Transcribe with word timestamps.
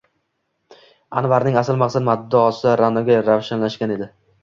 Anvarning 1.21 1.61
asl 1.63 1.79
maqsad-muddaosi 1.83 2.75
Ra’noga 2.83 3.23
ravshanlashgan 3.33 3.99
edi. 4.01 4.15